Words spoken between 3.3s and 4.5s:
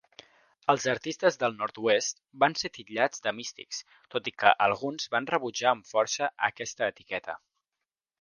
místics, tot i